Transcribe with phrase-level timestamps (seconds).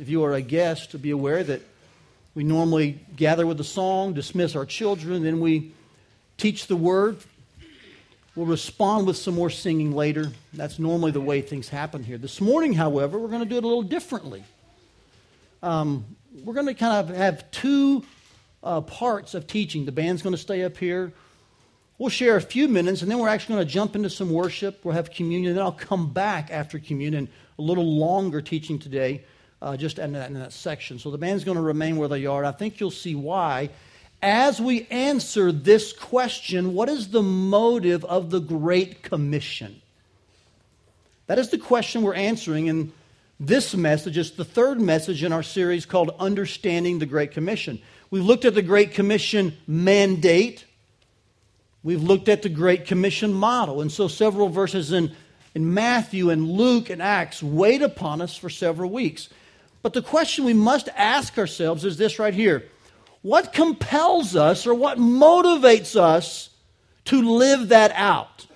[0.00, 1.62] If you are a guest, be aware that
[2.34, 5.72] we normally gather with a song, dismiss our children, then we
[6.36, 7.18] teach the word.
[8.34, 10.32] We'll respond with some more singing later.
[10.52, 12.18] That's normally the way things happen here.
[12.18, 14.42] This morning, however, we're going to do it a little differently.
[15.62, 16.04] Um,
[16.42, 18.04] we're going to kind of have two
[18.64, 19.84] uh, parts of teaching.
[19.84, 21.12] The band's going to stay up here.
[21.98, 24.84] We'll share a few minutes, and then we're actually going to jump into some worship.
[24.84, 29.22] We'll have communion, then I'll come back after communion, a little longer teaching today
[29.64, 30.98] uh, just in that, in that section.
[30.98, 32.44] So the band's going to remain where they are.
[32.44, 33.70] I think you'll see why.
[34.20, 39.80] As we answer this question, what is the motive of the Great Commission?
[41.28, 42.92] That is the question we're answering in
[43.40, 44.18] this message.
[44.18, 47.80] It's the third message in our series called Understanding the Great Commission.
[48.10, 50.66] We've looked at the Great Commission mandate.
[51.82, 53.80] We've looked at the Great Commission model.
[53.80, 55.12] And so several verses in,
[55.54, 59.30] in Matthew and Luke and Acts wait upon us for several weeks.
[59.84, 62.64] But the question we must ask ourselves is this right here
[63.20, 66.48] What compels us or what motivates us
[67.04, 68.46] to live that out?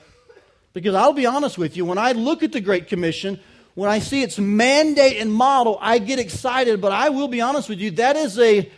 [0.73, 3.39] Because I'll be honest with you, when I look at the Great Commission,
[3.75, 6.81] when I see its mandate and model, I get excited.
[6.81, 8.71] But I will be honest with you, that is a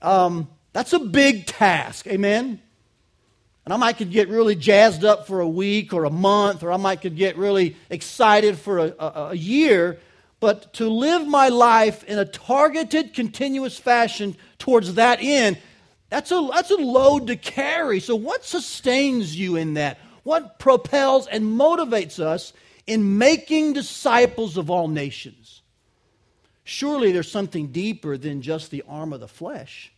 [0.00, 2.06] um, that's a big task.
[2.06, 2.62] Amen.
[3.64, 6.70] And I might could get really jazzed up for a week or a month, or
[6.70, 9.98] I might could get really excited for a, a, a year.
[10.40, 15.58] But to live my life in a targeted, continuous fashion towards that end,
[16.10, 18.00] that's a, that's a load to carry.
[18.00, 19.98] So, what sustains you in that?
[20.22, 22.52] What propels and motivates us
[22.86, 25.62] in making disciples of all nations?
[26.64, 29.92] Surely there's something deeper than just the arm of the flesh.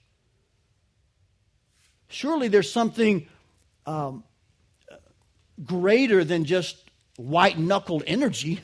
[2.08, 3.28] Surely there's something
[3.86, 4.24] um,
[5.64, 6.76] greater than just
[7.16, 8.60] white knuckled energy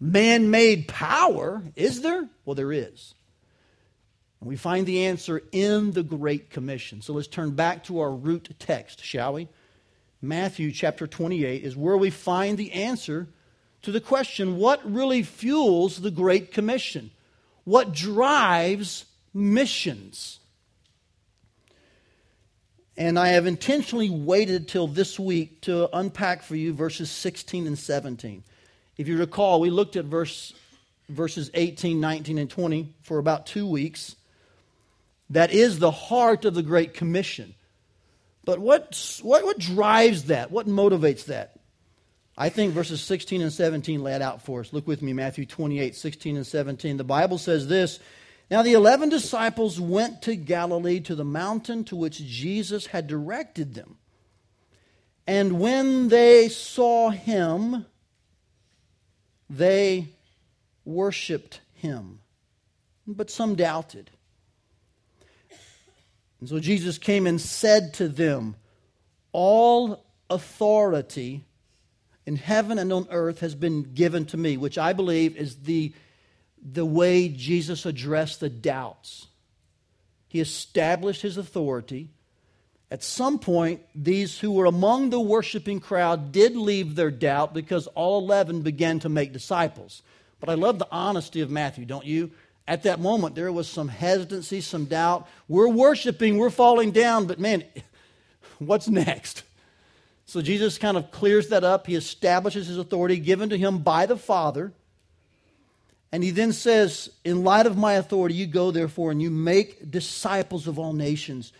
[0.00, 2.28] man made power, is there?
[2.44, 3.14] Well, there is.
[4.40, 7.02] And we find the answer in the Great Commission.
[7.02, 9.48] So let's turn back to our root text, shall we?
[10.20, 13.28] Matthew chapter 28 is where we find the answer
[13.82, 17.10] to the question what really fuels the Great Commission?
[17.64, 20.40] What drives missions?
[22.96, 27.78] And I have intentionally waited till this week to unpack for you verses 16 and
[27.78, 28.42] 17.
[28.98, 30.52] If you recall, we looked at verse,
[31.08, 34.16] verses 18, 19, and 20 for about two weeks.
[35.30, 37.54] That is the heart of the Great Commission.
[38.44, 40.50] But what, what, what drives that?
[40.50, 41.58] What motivates that?
[42.36, 44.72] I think verses 16 and 17 lay it out for us.
[44.72, 46.96] Look with me, Matthew 28, 16 and 17.
[46.96, 47.98] The Bible says this
[48.50, 53.74] Now the eleven disciples went to Galilee to the mountain to which Jesus had directed
[53.74, 53.98] them.
[55.26, 57.84] And when they saw him,
[59.50, 60.08] they
[60.84, 62.20] worshiped him,
[63.06, 64.10] but some doubted.
[66.40, 68.56] And so Jesus came and said to them,
[69.32, 71.44] All authority
[72.26, 75.94] in heaven and on earth has been given to me, which I believe is the,
[76.62, 79.28] the way Jesus addressed the doubts.
[80.28, 82.10] He established his authority
[82.90, 87.86] at some point, these who were among the worshiping crowd did leave their doubt because
[87.88, 90.02] all 11 began to make disciples.
[90.40, 92.30] But I love the honesty of Matthew, don't you?
[92.66, 95.28] At that moment, there was some hesitancy, some doubt.
[95.48, 97.64] We're worshiping, we're falling down, but man,
[98.58, 99.42] what's next?
[100.24, 101.86] So Jesus kind of clears that up.
[101.86, 104.72] He establishes his authority given to him by the Father.
[106.10, 109.90] And he then says, In light of my authority, you go therefore and you make
[109.90, 111.52] disciples of all nations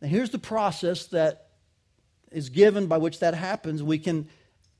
[0.00, 1.48] now, here's the process that
[2.30, 3.82] is given by which that happens.
[3.82, 4.28] We can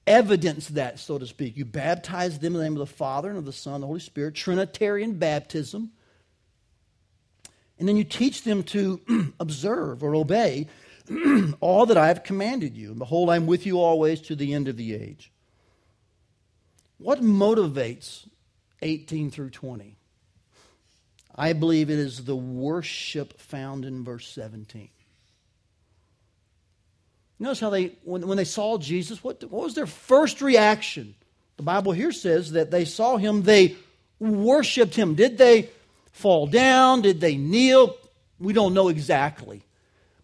[0.06, 1.56] evidence that, so to speak.
[1.56, 3.86] You baptize them in the name of the Father and of the Son and the
[3.86, 5.90] Holy Spirit, Trinitarian baptism.
[7.78, 10.68] And then you teach them to observe or obey
[11.60, 12.90] all that I have commanded you.
[12.90, 15.32] And behold, I am with you always to the end of the age.
[16.98, 18.28] What motivates
[18.82, 19.96] 18 through 20?
[21.34, 24.90] I believe it is the worship found in verse 17.
[27.40, 31.14] Notice how they, when, when they saw Jesus, what, what was their first reaction?
[31.56, 33.76] The Bible here says that they saw him, they
[34.18, 35.14] worshiped him.
[35.14, 35.70] Did they
[36.12, 37.00] fall down?
[37.00, 37.96] Did they kneel?
[38.38, 39.62] We don't know exactly.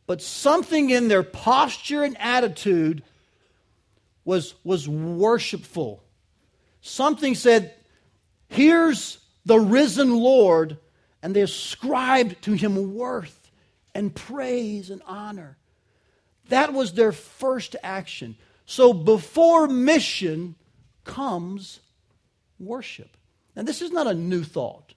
[0.07, 3.03] But something in their posture and attitude
[4.27, 6.03] was, was worshipful.
[6.83, 7.73] Something said,
[8.49, 10.77] Here's the risen Lord,
[11.23, 13.51] and they ascribed to him worth
[13.95, 15.57] and praise and honor.
[16.49, 18.37] That was their first action.
[18.67, 20.55] So before mission
[21.05, 21.81] comes
[22.59, 23.17] worship.
[23.55, 24.95] Now, this is not a new thought.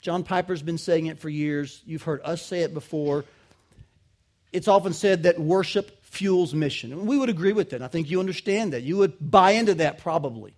[0.00, 1.82] John Piper's been saying it for years.
[1.86, 3.24] You've heard us say it before.
[4.52, 6.92] It's often said that worship fuels mission.
[6.92, 7.82] And we would agree with that.
[7.82, 8.82] I think you understand that.
[8.82, 10.54] You would buy into that probably.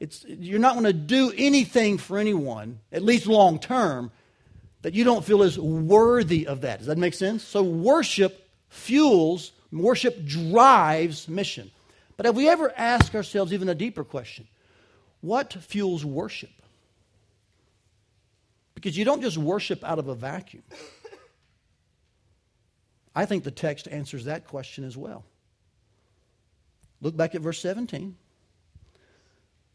[0.00, 4.12] It's, you're not going to do anything for anyone, at least long term,
[4.82, 6.78] that you don't feel is worthy of that.
[6.78, 7.42] Does that make sense?
[7.42, 11.70] So worship fuels, worship drives mission.
[12.16, 14.46] But have we ever asked ourselves even a deeper question?
[15.20, 16.50] What fuels worship?
[18.74, 20.62] Because you don't just worship out of a vacuum.
[23.14, 25.24] I think the text answers that question as well.
[27.00, 28.16] Look back at verse 17.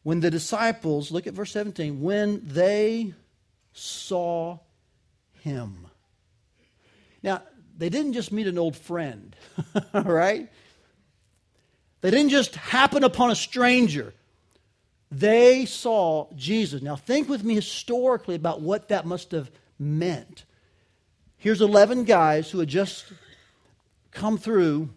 [0.03, 3.13] When the disciples, look at verse 17, when they
[3.73, 4.59] saw
[5.41, 5.87] him.
[7.21, 7.41] Now,
[7.77, 9.35] they didn't just meet an old friend,
[9.93, 10.49] right?
[12.01, 14.13] They didn't just happen upon a stranger.
[15.11, 16.81] They saw Jesus.
[16.81, 19.49] Now, think with me historically about what that must have
[19.79, 20.43] meant.
[21.37, 23.05] Here's 11 guys who had just
[24.11, 24.89] come through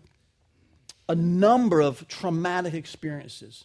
[1.08, 3.64] a number of traumatic experiences.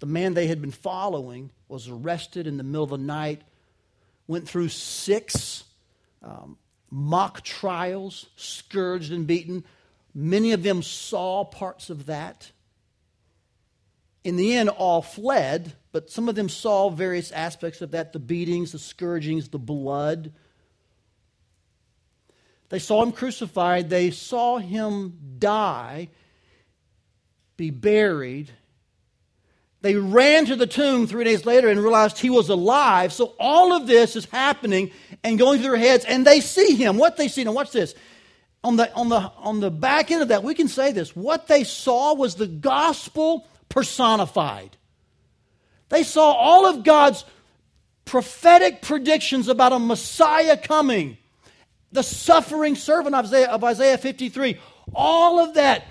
[0.00, 3.42] The man they had been following was arrested in the middle of the night,
[4.26, 5.64] went through six
[6.22, 6.56] um,
[6.90, 9.64] mock trials, scourged and beaten.
[10.14, 12.50] Many of them saw parts of that.
[14.24, 18.18] In the end, all fled, but some of them saw various aspects of that the
[18.18, 20.32] beatings, the scourgings, the blood.
[22.68, 26.08] They saw him crucified, they saw him die,
[27.56, 28.50] be buried.
[29.80, 33.12] They ran to the tomb three days later and realized he was alive.
[33.12, 34.90] So all of this is happening
[35.22, 36.96] and going through their heads, and they see him.
[36.96, 37.94] What they see, now watch this.
[38.64, 41.14] On the, on, the, on the back end of that, we can say this.
[41.14, 44.76] What they saw was the gospel personified.
[45.90, 47.24] They saw all of God's
[48.04, 51.18] prophetic predictions about a Messiah coming
[51.92, 54.58] the suffering servant of Isaiah, of Isaiah 53.
[54.94, 55.84] All of that,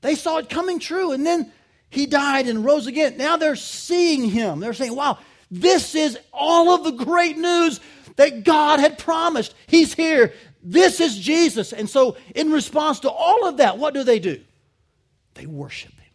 [0.00, 1.12] they saw it coming true.
[1.12, 1.52] And then
[1.90, 3.16] he died and rose again.
[3.16, 4.60] Now they're seeing him.
[4.60, 5.18] They're saying, wow,
[5.50, 7.80] this is all of the great news
[8.16, 9.54] that God had promised.
[9.66, 10.32] He's here.
[10.62, 11.72] This is Jesus.
[11.72, 14.40] And so, in response to all of that, what do they do?
[15.34, 16.12] They worship him.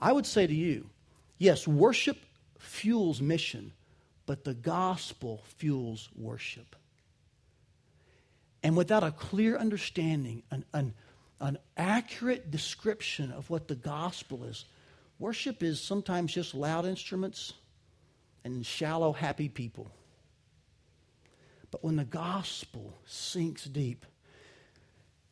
[0.00, 0.90] I would say to you,
[1.38, 2.18] yes, worship
[2.58, 3.72] fuels mission,
[4.26, 6.76] but the gospel fuels worship.
[8.62, 10.92] And without a clear understanding, an, an,
[11.40, 14.64] an accurate description of what the gospel is,
[15.18, 17.52] worship is sometimes just loud instruments
[18.44, 19.90] and shallow, happy people.
[21.70, 24.06] But when the gospel sinks deep,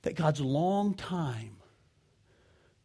[0.03, 1.57] that God's long time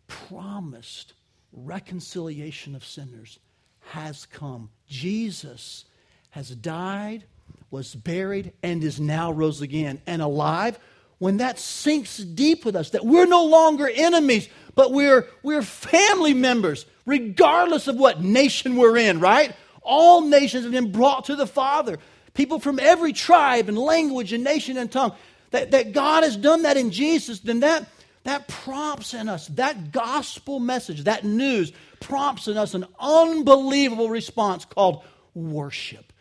[0.08, 1.14] promised
[1.52, 3.40] reconciliation of sinners
[3.80, 4.70] has come.
[4.88, 5.86] Jesus
[6.30, 7.26] has died
[7.72, 10.80] was buried, and is now rose again and alive,
[11.20, 16.34] when that sinks deep with us, that we're no longer enemies, but we're, we're family
[16.34, 19.54] members, regardless of what nation we're in, right?
[19.82, 22.00] All nations have been brought to the Father.
[22.34, 25.14] People from every tribe and language and nation and tongue.
[25.52, 27.88] That, that God has done that in Jesus, then that,
[28.24, 34.64] that prompts in us, that gospel message, that news prompts in us an unbelievable response
[34.64, 36.14] called worship.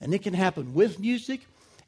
[0.00, 1.40] And it can happen with music.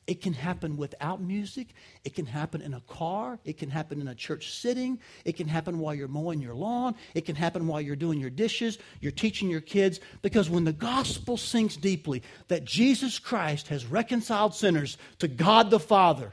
[0.08, 1.74] It can happen without music.
[2.02, 3.38] It can happen in a car.
[3.44, 5.00] It can happen in a church sitting.
[5.26, 6.94] It can happen while you're mowing your lawn.
[7.14, 8.78] It can happen while you're doing your dishes.
[9.02, 10.00] You're teaching your kids.
[10.22, 15.78] Because when the gospel sinks deeply that Jesus Christ has reconciled sinners to God the
[15.78, 16.32] Father,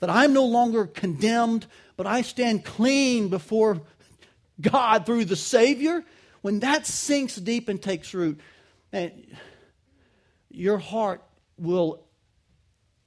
[0.00, 3.82] that I'm no longer condemned, but I stand clean before
[4.60, 6.04] God through the Savior,
[6.42, 8.40] when that sinks deep and takes root,
[8.92, 9.12] man,
[10.50, 11.22] your heart
[11.56, 12.05] will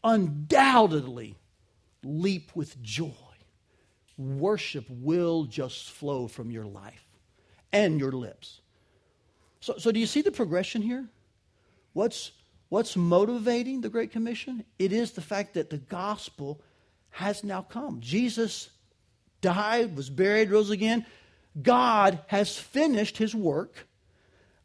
[0.04, 1.36] undoubtedly
[2.04, 3.14] leap with joy.
[4.18, 7.06] Worship will just flow from your life
[7.72, 8.62] and your lips.
[9.62, 11.06] So, so do you see the progression here?
[11.94, 12.32] What's,
[12.70, 14.64] what's motivating the Great Commission?
[14.78, 16.62] It is the fact that the gospel
[17.12, 18.00] has now come.
[18.02, 18.70] Jesus
[19.42, 21.06] died, was buried, rose again.
[21.62, 23.88] God has finished his work.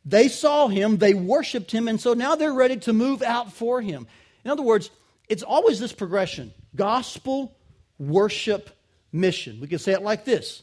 [0.05, 3.81] They saw him, they worshiped him, and so now they're ready to move out for
[3.81, 4.07] him.
[4.45, 4.91] In other words,
[5.29, 7.57] it's always this progression gospel,
[7.99, 8.71] worship,
[9.13, 9.61] mission.
[9.61, 10.63] We can say it like this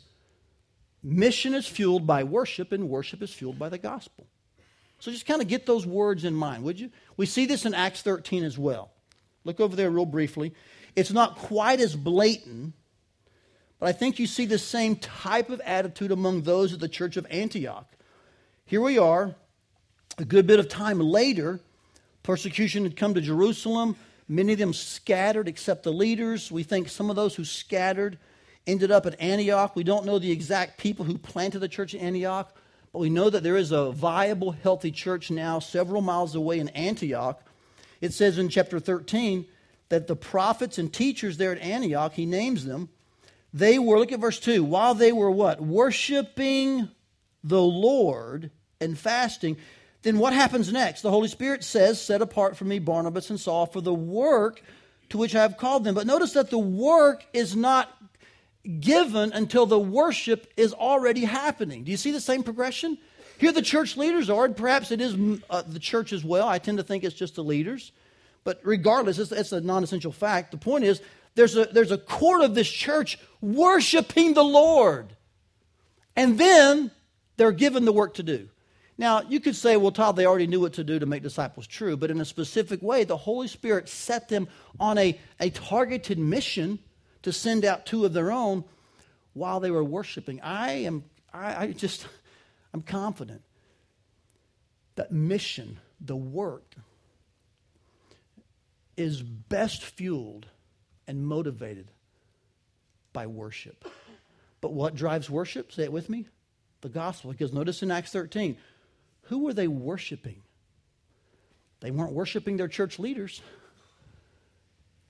[1.04, 4.28] Mission is fueled by worship, and worship is fueled by the gospel.
[5.00, 6.92] So just kind of get those words in mind, would you?
[7.18, 8.92] We see this in Acts 13 as well.
[9.44, 10.54] Look over there real briefly.
[10.96, 12.74] It's not quite as blatant,
[13.80, 17.18] but I think you see the same type of attitude among those of the church
[17.18, 17.92] of Antioch.
[18.66, 19.34] Here we are.
[20.20, 21.60] A good bit of time later,
[22.22, 23.96] persecution had come to Jerusalem.
[24.32, 26.50] Many of them scattered except the leaders.
[26.50, 28.18] We think some of those who scattered
[28.66, 29.76] ended up at Antioch.
[29.76, 32.56] We don't know the exact people who planted the church in Antioch,
[32.94, 36.70] but we know that there is a viable, healthy church now several miles away in
[36.70, 37.44] Antioch.
[38.00, 39.48] It says in chapter 13
[39.90, 42.88] that the prophets and teachers there at Antioch, he names them,
[43.54, 45.60] they were, look at verse 2, while they were what?
[45.60, 46.88] Worshiping
[47.44, 49.58] the Lord and fasting.
[50.04, 51.02] Then what happens next?
[51.02, 54.64] The Holy Spirit says, Set apart for me Barnabas and Saul for the work
[55.10, 55.94] to which I have called them.
[55.94, 57.96] But notice that the work is not
[58.80, 61.84] given until the worship is already happening.
[61.84, 62.98] Do you see the same progression?
[63.38, 65.16] Here the church leaders are, and perhaps it is
[65.50, 66.48] uh, the church as well.
[66.48, 67.92] I tend to think it's just the leaders.
[68.44, 70.52] But regardless, it's, it's a non essential fact.
[70.52, 71.02] The point is,
[71.36, 75.16] there's a, there's a court of this church worshiping the Lord.
[76.16, 76.92] And then
[77.38, 78.50] they're given the work to do.
[79.02, 81.66] Now, you could say, well, Todd, they already knew what to do to make disciples
[81.66, 84.48] true, but in a specific way, the Holy Spirit set them
[84.80, 86.78] on a, a targeted mission
[87.24, 88.64] to send out two of their own
[89.34, 90.40] while they were worshiping.
[90.42, 91.04] I am,
[91.34, 92.06] I, I just,
[92.76, 93.42] I'm confident
[94.94, 96.76] that mission, the work,
[98.98, 100.46] is best fueled
[101.08, 101.90] and motivated
[103.14, 103.84] by worship.
[104.62, 105.72] But what drives worship?
[105.72, 106.28] Say it with me.
[106.82, 107.32] The gospel.
[107.32, 108.58] Because notice in Acts 13,
[109.24, 110.42] who were they worshiping?
[111.80, 113.42] They weren't worshiping their church leaders.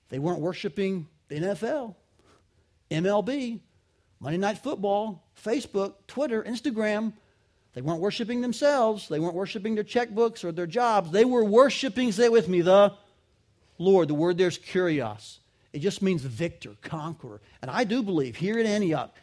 [0.08, 1.94] They weren't worshiping the NFL.
[2.90, 3.60] MLB,
[4.20, 7.12] Monday Night Football, Facebook, Twitter, Instagram.
[7.74, 9.08] They weren't worshiping themselves.
[9.08, 11.10] They weren't worshiping their checkbooks or their jobs.
[11.10, 12.92] They were worshiping, say with me, the
[13.78, 14.08] Lord.
[14.08, 15.38] The word there's kurios.
[15.72, 17.40] It just means victor, conqueror.
[17.62, 19.14] And I do believe here in Antioch,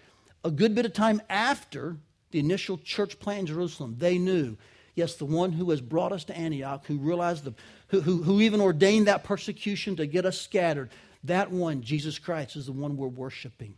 [0.44, 1.98] a good bit of time after
[2.32, 4.58] the initial church plant in Jerusalem, they knew,
[5.00, 7.54] yes, the one who has brought us to Antioch, who realized the,
[7.88, 10.90] who, who, who even ordained that persecution to get us scattered,
[11.24, 13.76] that one, Jesus Christ, is the one we're worshiping.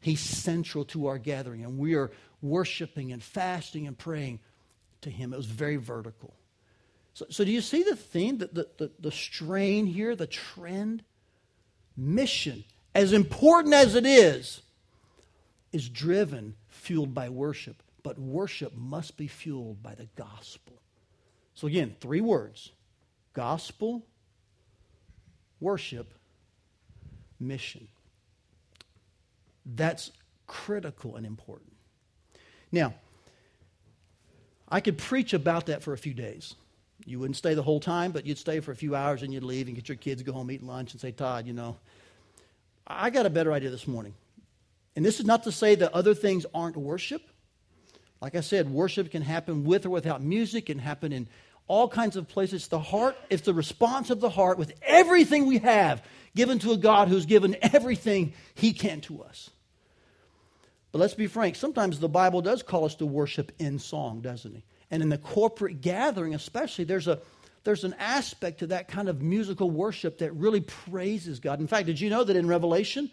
[0.00, 2.10] He's central to our gathering, and we are
[2.40, 4.40] worshiping and fasting and praying
[5.00, 5.32] to Him.
[5.32, 6.34] It was very vertical.
[7.14, 11.02] So, so do you see the theme, the, the, the, the strain here, the trend?
[12.00, 12.62] Mission,
[12.94, 14.62] as important as it is,
[15.72, 17.82] is driven, fueled by worship.
[18.08, 20.80] But worship must be fueled by the gospel.
[21.52, 22.72] So, again, three words
[23.34, 24.06] gospel,
[25.60, 26.14] worship,
[27.38, 27.86] mission.
[29.66, 30.10] That's
[30.46, 31.74] critical and important.
[32.72, 32.94] Now,
[34.70, 36.54] I could preach about that for a few days.
[37.04, 39.44] You wouldn't stay the whole time, but you'd stay for a few hours and you'd
[39.44, 41.76] leave and get your kids, go home, eat lunch, and say, Todd, you know,
[42.86, 44.14] I got a better idea this morning.
[44.96, 47.20] And this is not to say that other things aren't worship.
[48.20, 51.28] Like I said, worship can happen with or without music, can happen in
[51.68, 52.66] all kinds of places.
[52.68, 56.02] The heart, it's the response of the heart with everything we have
[56.34, 59.50] given to a God who's given everything he can to us.
[60.90, 64.54] But let's be frank, sometimes the Bible does call us to worship in song, doesn't
[64.54, 64.64] he?
[64.90, 67.20] And in the corporate gathering, especially, there's a
[67.64, 71.60] there's an aspect to that kind of musical worship that really praises God.
[71.60, 73.10] In fact, did you know that in Revelation,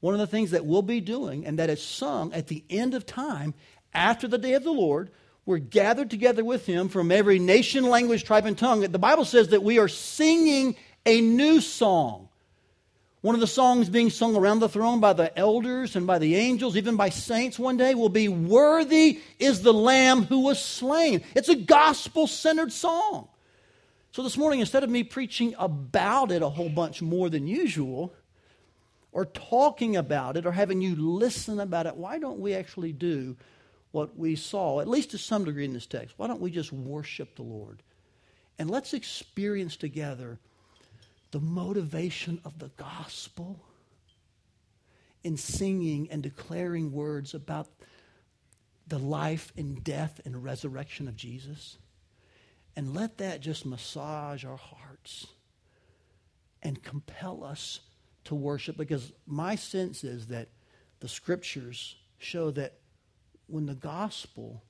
[0.00, 2.94] one of the things that we'll be doing and that is sung at the end
[2.94, 3.52] of time,
[3.92, 5.10] after the day of the Lord,
[5.46, 8.80] we're gathered together with Him from every nation, language, tribe, and tongue.
[8.80, 12.28] The Bible says that we are singing a new song.
[13.22, 16.36] One of the songs being sung around the throne by the elders and by the
[16.36, 21.22] angels, even by saints one day, will be Worthy is the Lamb who was slain.
[21.34, 23.28] It's a gospel centered song.
[24.12, 28.14] So this morning, instead of me preaching about it a whole bunch more than usual,
[29.12, 33.36] or talking about it, or having you listen about it, why don't we actually do
[33.92, 36.14] what we saw, at least to some degree in this text?
[36.16, 37.82] Why don't we just worship the Lord?
[38.58, 40.38] And let's experience together
[41.30, 43.60] the motivation of the gospel
[45.22, 47.68] in singing and declaring words about
[48.86, 51.78] the life and death and resurrection of Jesus.
[52.76, 55.26] And let that just massage our hearts
[56.62, 57.80] and compel us
[58.24, 60.48] to worship because my sense is that
[61.00, 62.79] the scriptures show that
[63.50, 64.62] when the gospel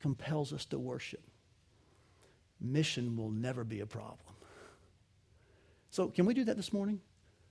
[0.00, 1.22] compels us to worship,
[2.60, 4.18] mission will never be a problem.
[5.90, 7.00] So, can we do that this morning?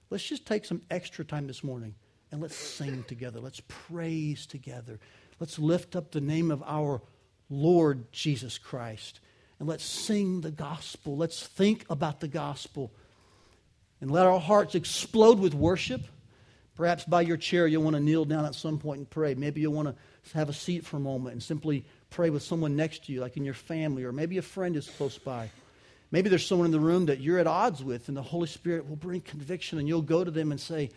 [0.10, 1.96] Let's just take some extra time this morning
[2.32, 3.40] and let's sing together.
[3.40, 5.00] Let's praise together.
[5.40, 7.02] Let's lift up the name of our
[7.50, 9.20] Lord Jesus Christ.
[9.60, 11.16] And let's sing the gospel.
[11.16, 12.92] Let's think about the gospel.
[14.02, 16.02] And let our hearts explode with worship.
[16.76, 19.36] Perhaps by your chair, you'll want to kneel down at some point and pray.
[19.36, 19.96] Maybe you'll want to
[20.38, 23.38] have a seat for a moment and simply pray with someone next to you, like
[23.38, 25.50] in your family, or maybe a friend is close by.
[26.12, 28.88] Maybe there's someone in the room that you're at odds with, and the Holy Spirit
[28.88, 30.90] will bring conviction, and you'll go to them and say,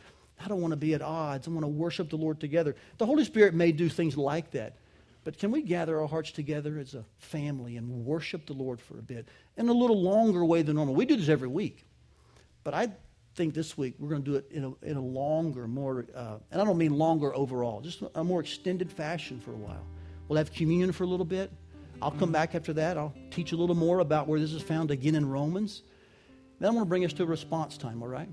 [0.42, 1.46] I don't want to be at odds.
[1.46, 2.74] I want to worship the Lord together.
[2.98, 4.76] The Holy Spirit may do things like that.
[5.22, 8.98] But can we gather our hearts together as a family and worship the Lord for
[8.98, 10.94] a bit in a little longer way than normal?
[10.94, 11.86] We do this every week.
[12.62, 12.88] But I
[13.34, 16.36] think this week we're going to do it in a, in a longer, more, uh,
[16.50, 19.84] and I don't mean longer overall, just a more extended fashion for a while.
[20.28, 21.50] We'll have communion for a little bit.
[22.00, 22.98] I'll come back after that.
[22.98, 25.82] I'll teach a little more about where this is found again in Romans.
[26.60, 28.28] Then I want to bring us to a response time, all right?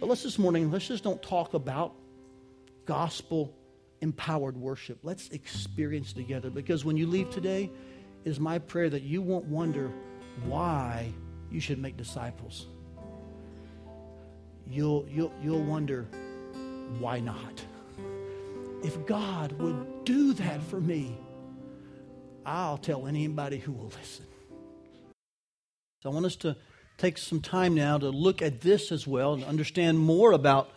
[0.00, 1.94] But let's this morning, let's just don't talk about
[2.84, 3.54] gospel
[4.00, 4.98] empowered worship.
[5.02, 7.70] Let's experience together because when you leave today,
[8.24, 9.90] it is my prayer that you won't wonder
[10.44, 11.12] why
[11.50, 12.66] you should make disciples.
[14.68, 16.06] You'll, you'll, you'll wonder
[16.98, 17.64] why not?
[18.82, 21.16] If God would do that for me,
[22.44, 24.26] I'll tell anybody who will listen.
[26.02, 26.56] So I want us to
[26.98, 30.70] take some time now to look at this as well and understand more about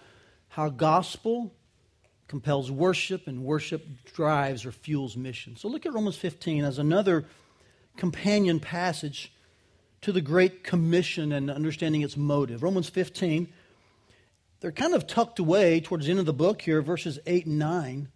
[0.49, 1.53] how gospel
[2.27, 5.55] compels worship and worship drives or fuels mission.
[5.55, 7.25] So look at Romans 15 as another
[7.97, 9.31] companion passage
[10.01, 12.63] to the Great Commission and understanding its motive.
[12.63, 13.51] Romans 15,
[14.59, 17.59] they're kind of tucked away towards the end of the book here, verses 8 and
[17.59, 18.09] 9.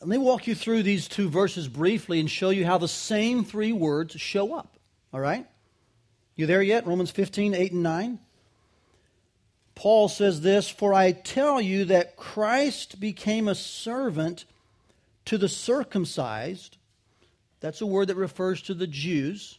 [0.00, 3.44] Let me walk you through these two verses briefly and show you how the same
[3.44, 4.76] three words show up.
[5.12, 5.46] All right?
[6.34, 6.86] You there yet?
[6.86, 8.18] Romans 15, 8 and 9.
[9.74, 14.44] Paul says this For I tell you that Christ became a servant
[15.26, 16.76] to the circumcised.
[17.60, 19.58] That's a word that refers to the Jews.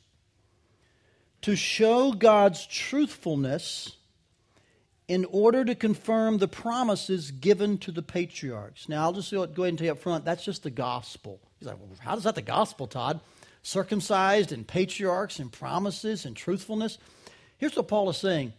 [1.44, 3.96] To show God's truthfulness
[5.08, 8.88] in order to confirm the promises given to the patriarchs.
[8.88, 11.40] Now, I'll just go ahead and tell you up front that's just the gospel.
[11.60, 13.20] He's like, well, how is that the gospel, Todd?
[13.64, 16.98] circumcised and patriarchs and promises and truthfulness.
[17.58, 18.54] Here's what Paul is saying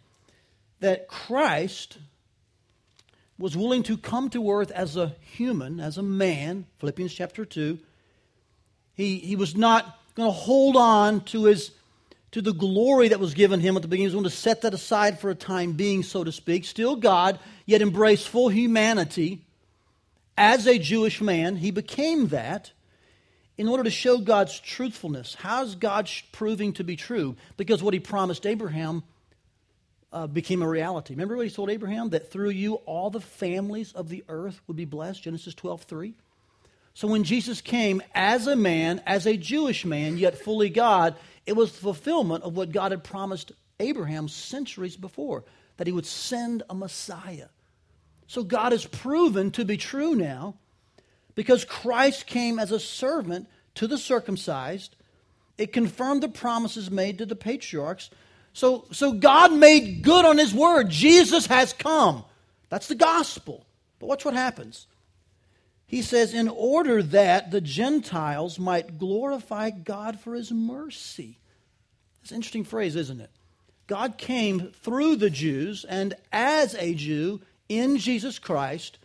[0.80, 1.98] that Christ
[3.38, 7.78] was willing to come to earth as a human, as a man, Philippians chapter 2.
[8.94, 11.72] He, he was not going to hold on to his
[12.34, 14.10] to the glory that was given him at the beginning.
[14.10, 16.64] He was going to set that aside for a time being, so to speak.
[16.64, 19.42] Still God, yet embrace full humanity.
[20.36, 22.72] As a Jewish man, he became that
[23.56, 25.36] in order to show God's truthfulness.
[25.38, 27.36] How's God proving to be true?
[27.56, 29.04] Because what he promised Abraham
[30.12, 31.14] uh, became a reality.
[31.14, 32.08] Remember what he told Abraham?
[32.08, 35.22] That through you all the families of the earth would be blessed?
[35.22, 36.14] Genesis 12 3.
[36.94, 41.54] So when Jesus came as a man, as a Jewish man, yet fully God, it
[41.54, 45.44] was the fulfillment of what God had promised Abraham centuries before
[45.76, 47.48] that he would send a Messiah.
[48.26, 50.54] So God has proven to be true now
[51.34, 54.96] because Christ came as a servant to the circumcised.
[55.58, 58.10] It confirmed the promises made to the patriarchs.
[58.52, 60.88] So, so God made good on his word.
[60.88, 62.24] Jesus has come.
[62.68, 63.66] That's the gospel.
[63.98, 64.86] But watch what happens.
[65.86, 71.38] He says, in order that the Gentiles might glorify God for his mercy.
[72.22, 73.30] It's an interesting phrase, isn't it?
[73.86, 78.98] God came through the Jews and as a Jew in Jesus Christ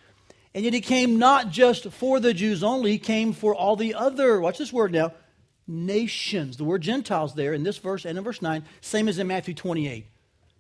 [0.53, 3.93] and yet he came not just for the Jews only, he came for all the
[3.93, 5.13] other, watch this word now,
[5.67, 6.57] nations.
[6.57, 9.53] The word Gentiles there in this verse and in verse 9, same as in Matthew
[9.53, 10.07] 28,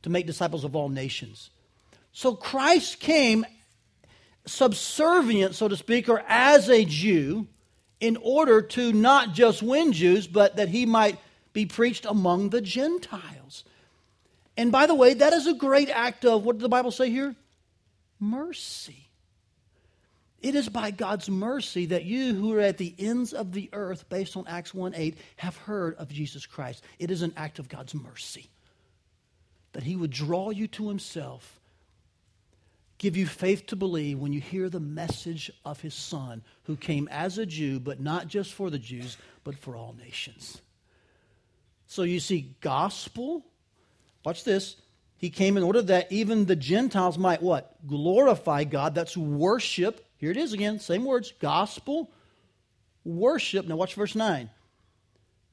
[0.03, 1.49] to make disciples of all nations.
[2.11, 3.45] So Christ came
[4.45, 7.47] subservient, so to speak, or as a Jew,
[7.99, 11.19] in order to not just win Jews, but that he might
[11.53, 13.63] be preached among the Gentiles.
[14.55, 17.09] And by the way, that is a great act of, what did the Bible say
[17.09, 17.35] here?
[18.19, 19.09] Mercy.
[20.41, 24.07] It is by God's mercy that you who are at the ends of the earth,
[24.09, 26.83] based on Acts 1 8, have heard of Jesus Christ.
[26.97, 28.49] It is an act of God's mercy
[29.73, 31.58] that He would draw you to Himself,
[32.99, 37.07] give you faith to believe when you hear the message of His Son, who came
[37.09, 40.61] as a Jew, but not just for the Jews, but for all nations.
[41.87, 43.43] So you see, gospel,
[44.23, 44.75] watch this.
[45.17, 47.75] He came in order that even the Gentiles might what?
[47.87, 48.93] Glorify God.
[48.93, 52.11] That's worship here it is again, same words gospel,
[53.05, 53.65] worship.
[53.65, 54.49] Now, watch verse 9.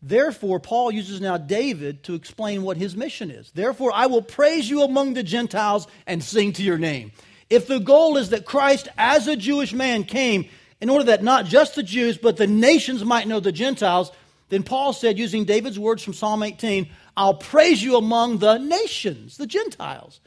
[0.02, 3.50] Therefore, Paul uses now David to explain what his mission is.
[3.52, 7.12] Therefore, I will praise you among the Gentiles and sing to your name.
[7.48, 10.48] If the goal is that Christ, as a Jewish man, came
[10.80, 14.10] in order that not just the Jews, but the nations might know the Gentiles,
[14.48, 19.36] then Paul said, using David's words from Psalm 18, I'll praise you among the nations,
[19.36, 20.20] the Gentiles.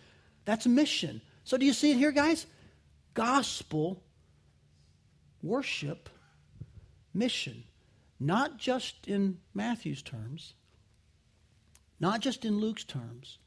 [0.46, 1.22] That's mission.
[1.44, 2.46] So, do you see it here, guys?
[3.14, 4.02] Gospel
[5.42, 6.10] worship
[7.14, 7.64] mission,
[8.20, 10.54] not just in Matthew's terms,
[12.00, 13.38] not just in Luke's terms,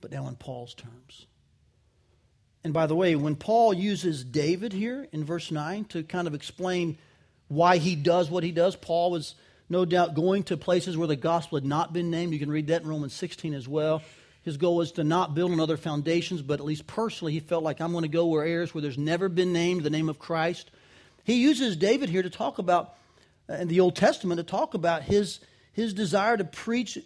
[0.00, 1.26] but now in Paul's terms.
[2.64, 6.34] And by the way, when Paul uses David here in verse 9 to kind of
[6.34, 6.96] explain
[7.48, 9.34] why he does what he does, Paul was
[9.68, 12.32] no doubt going to places where the gospel had not been named.
[12.32, 14.02] You can read that in Romans 16 as well.
[14.42, 17.64] His goal was to not build on other foundations, but at least personally, he felt
[17.64, 20.18] like I'm going to go where areas where there's never been named the name of
[20.18, 20.70] Christ.
[21.22, 22.94] He uses David here to talk about,
[23.48, 25.40] uh, in the Old Testament, to talk about his,
[25.72, 26.98] his desire to preach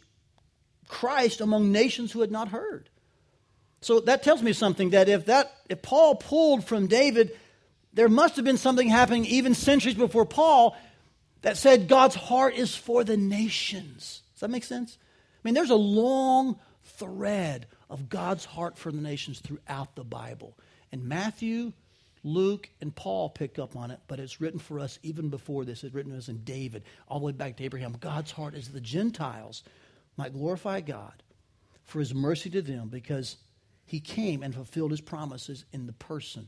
[0.88, 2.88] Christ among nations who had not heard.
[3.80, 7.36] So that tells me something that if that if Paul pulled from David,
[7.92, 10.76] there must have been something happening even centuries before Paul
[11.42, 14.22] that said God's heart is for the nations.
[14.34, 14.98] Does that make sense?
[15.02, 20.56] I mean, there's a long thread of God's heart for the nations throughout the Bible.
[20.90, 21.72] And Matthew,
[22.24, 25.84] Luke, and Paul pick up on it, but it's written for us even before this.
[25.84, 27.96] It's written as in David, all the way back to Abraham.
[27.98, 29.62] God's heart is the Gentiles
[30.16, 31.22] might glorify God
[31.84, 33.36] for his mercy to them because
[33.88, 36.46] he came and fulfilled his promises in the person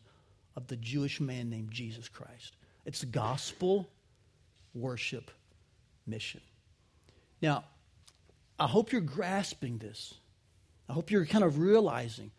[0.55, 2.55] of the Jewish man named Jesus Christ.
[2.85, 3.89] It's gospel
[4.75, 5.31] worship
[6.07, 6.43] mission.
[7.41, 7.65] Now,
[8.59, 10.13] I hope you're grasping this.
[10.87, 12.31] I hope you're kind of realizing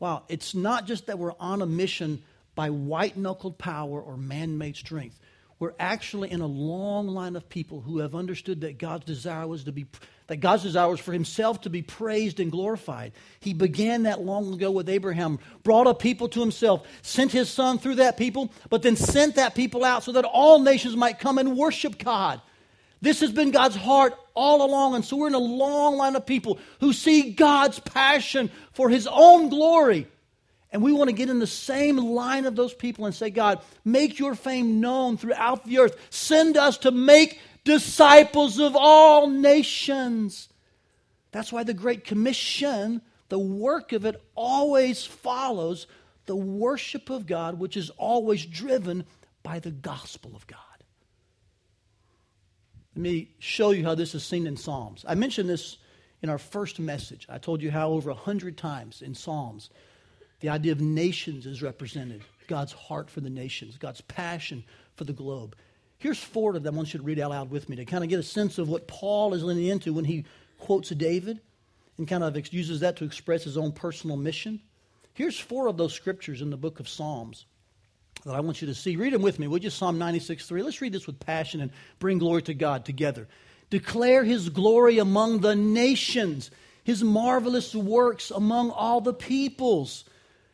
[0.00, 2.22] wow, it's not just that we're on a mission
[2.54, 5.18] by white knuckled power or man made strength.
[5.58, 9.64] We're actually in a long line of people who have understood that God's desire was
[9.64, 9.86] to be
[10.28, 13.12] that God's desire was for himself to be praised and glorified.
[13.40, 17.78] He began that long ago with Abraham, brought a people to himself, sent his son
[17.78, 21.38] through that people, but then sent that people out so that all nations might come
[21.38, 22.40] and worship God.
[23.00, 24.96] This has been God's heart all along.
[24.96, 29.08] And so we're in a long line of people who see God's passion for his
[29.10, 30.08] own glory.
[30.70, 33.60] And we want to get in the same line of those people and say, God,
[33.84, 35.96] make your fame known throughout the earth.
[36.10, 40.48] Send us to make disciples of all nations.
[41.32, 45.86] That's why the Great Commission, the work of it, always follows
[46.26, 49.04] the worship of God, which is always driven
[49.42, 50.58] by the gospel of God.
[52.94, 55.04] Let me show you how this is seen in Psalms.
[55.06, 55.78] I mentioned this
[56.22, 57.26] in our first message.
[57.28, 59.70] I told you how over a hundred times in Psalms
[60.40, 64.64] the idea of nations is represented God's heart for the nations, God's passion
[64.96, 65.56] for the globe.
[65.98, 68.04] Here's four of them I want you to read out loud with me to kind
[68.04, 70.24] of get a sense of what Paul is leaning into when he
[70.58, 71.40] quotes David
[71.98, 74.60] and kind of uses that to express his own personal mission.
[75.14, 77.46] Here's four of those scriptures in the book of Psalms
[78.24, 78.96] that I want you to see.
[78.96, 79.70] Read them with me, would you?
[79.70, 80.62] Psalm 96 3.
[80.62, 83.26] Let's read this with passion and bring glory to God together.
[83.70, 86.50] Declare his glory among the nations,
[86.84, 90.04] his marvelous works among all the peoples.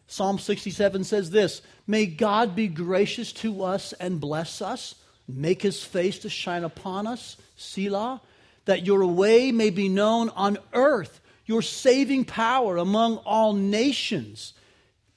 [0.07, 4.94] Psalm 67 says this May God be gracious to us and bless us,
[5.29, 8.21] make his face to shine upon us, Selah,
[8.65, 14.55] that your way may be known on earth, your saving power among all nations.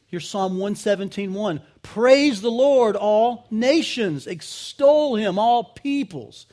[0.08, 1.62] Here's Psalm 117 1.
[1.82, 4.28] Praise the Lord, all nations.
[4.28, 6.46] Extol him, all peoples.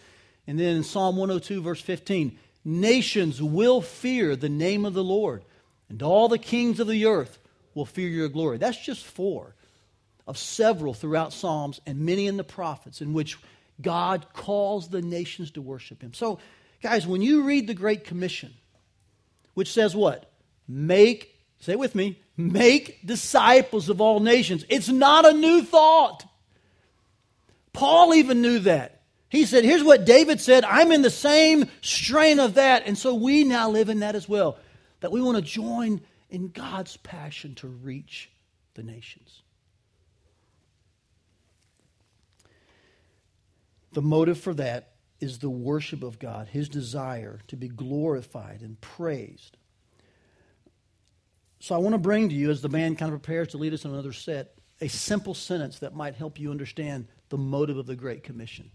[0.47, 5.45] And then in Psalm 102, verse 15, nations will fear the name of the Lord,
[5.89, 7.39] and all the kings of the earth
[7.75, 8.59] will fear your glory.
[8.59, 9.55] That's just four
[10.27, 13.39] of several throughout Psalms and many in the prophets in which
[13.81, 16.15] God calls the nations to worship him.
[16.15, 16.39] So,
[16.83, 18.55] guys, when you read the Great Commission,
[19.55, 20.31] which says what?
[20.67, 21.35] Make
[21.65, 24.67] Say with me make disciples of all nations.
[24.69, 26.27] It's not a new thought.
[27.73, 29.01] Paul even knew that.
[29.31, 32.83] He said, Here's what David said I'm in the same strain of that.
[32.87, 34.59] And so we now live in that as well.
[35.01, 38.31] That we want to join in God's passion to reach
[38.75, 39.41] the nations.
[43.95, 48.79] The motive for that is the worship of God, his desire to be glorified and
[48.81, 49.57] praised.
[51.61, 53.73] So I want to bring to you, as the band kind of prepares to lead
[53.73, 57.87] us in another set, a simple sentence that might help you understand the motive of
[57.87, 58.71] the Great Commission.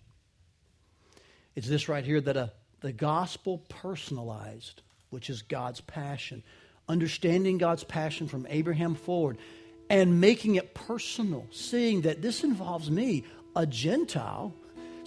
[1.55, 6.41] It's this right here that a, the gospel personalized, which is God's passion,
[6.87, 9.37] understanding God's passion from Abraham forward,
[9.89, 14.55] and making it personal, seeing that this involves me, a Gentile.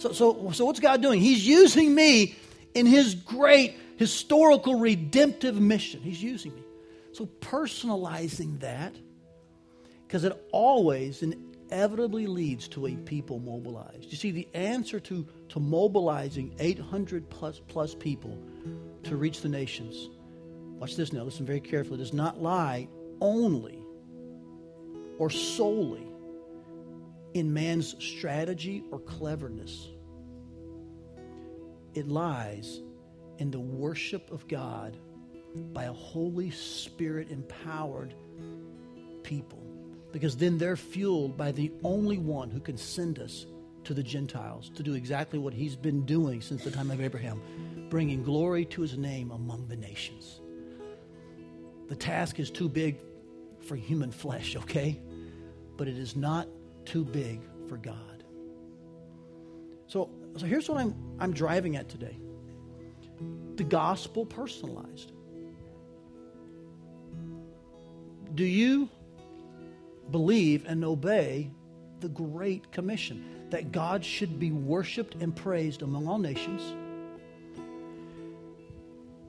[0.03, 1.21] So, so, so what's God doing?
[1.21, 2.35] He's using me
[2.73, 6.01] in his great historical redemptive mission.
[6.01, 6.61] He's using me.
[7.13, 8.93] So personalizing that,
[10.05, 14.11] because it always inevitably leads to a people mobilized.
[14.11, 18.37] You see, the answer to, to mobilizing 800 plus, plus people
[19.03, 20.09] to reach the nations,
[20.79, 22.89] watch this now, listen very carefully, does not lie
[23.21, 23.79] only
[25.17, 26.05] or solely
[27.33, 29.92] in man's strategy or cleverness
[31.93, 32.81] It lies
[33.37, 34.97] in the worship of God
[35.73, 38.13] by a Holy Spirit empowered
[39.23, 39.63] people.
[40.11, 43.45] Because then they're fueled by the only one who can send us
[43.83, 47.41] to the Gentiles to do exactly what he's been doing since the time of Abraham,
[47.89, 50.39] bringing glory to his name among the nations.
[51.89, 52.97] The task is too big
[53.61, 54.99] for human flesh, okay?
[55.77, 56.47] But it is not
[56.85, 58.12] too big for God.
[59.93, 62.17] So, so here's what I'm, I'm driving at today
[63.57, 65.11] the gospel personalized.
[68.33, 68.89] Do you
[70.09, 71.51] believe and obey
[71.99, 76.63] the Great Commission that God should be worshiped and praised among all nations?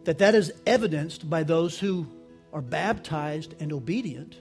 [0.04, 2.06] That that is evidenced by those who
[2.54, 4.34] are baptized and obedient.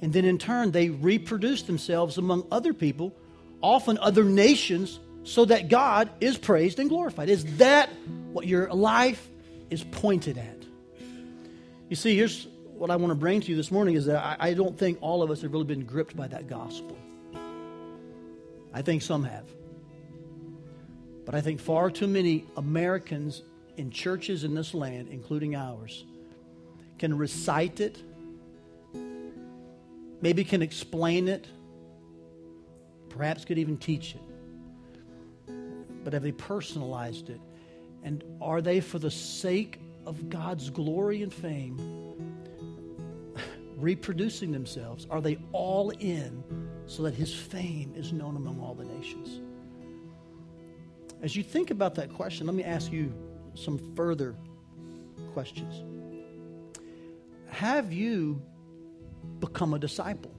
[0.00, 3.12] And then in turn, they reproduce themselves among other people,
[3.60, 7.28] often other nations, so that God is praised and glorified.
[7.28, 7.90] Is that
[8.32, 9.28] what your life
[9.68, 10.64] is pointed at?
[11.90, 14.48] You see, here's what I want to bring to you this morning is that I,
[14.48, 16.96] I don't think all of us have really been gripped by that gospel.
[18.72, 19.44] I think some have.
[21.26, 23.42] But I think far too many Americans
[23.76, 26.06] in churches in this land, including ours,
[26.98, 27.98] can recite it,
[30.22, 31.46] maybe can explain it,
[33.10, 34.22] perhaps could even teach it.
[36.08, 37.38] But have they personalized it?
[38.02, 41.76] And are they, for the sake of God's glory and fame,
[43.76, 45.06] reproducing themselves?
[45.10, 46.42] Are they all in
[46.86, 49.42] so that His fame is known among all the nations?
[51.20, 53.12] As you think about that question, let me ask you
[53.54, 54.34] some further
[55.34, 55.84] questions
[57.50, 58.40] have you
[59.40, 60.34] become a disciple?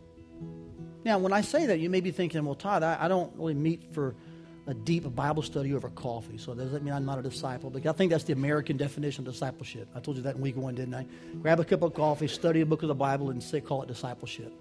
[1.05, 3.53] Now, when I say that, you may be thinking, well, Todd, I, I don't really
[3.53, 4.15] meet for
[4.69, 6.37] a deep Bible study over coffee.
[6.37, 7.71] So that does that mean I'm not a disciple?
[7.71, 9.89] But I think that's the American definition of discipleship.
[9.95, 11.07] I told you that in week one, didn't I?
[11.41, 13.87] Grab a cup of coffee, study a book of the Bible, and say, call it
[13.87, 14.53] discipleship.